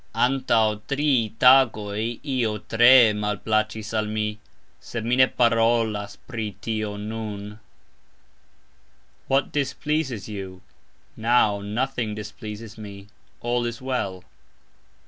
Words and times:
Antaux 0.15 0.81
tri 0.87 1.31
tagoj 1.37 2.19
"io" 2.25 2.57
tre 2.57 3.13
malplacxis 3.13 3.93
al 3.93 4.07
mi, 4.07 4.39
sed 4.79 5.05
mi 5.05 5.15
ne 5.15 5.27
parolas 5.27 6.17
pri 6.27 6.55
"tio" 6.59 6.97
nun. 6.97 7.59
"What" 9.27 9.51
displeases 9.51 10.27
you? 10.27 10.61
Now 11.15 11.61
"nothing" 11.63 12.15
displeases 12.15 12.79
me, 12.79 13.09
"all" 13.41 13.63
is 13.67 13.79
well. 13.79 14.23